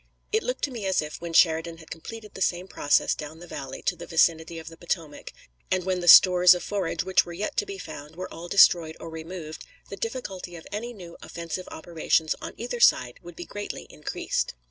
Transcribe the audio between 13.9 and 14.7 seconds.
increased.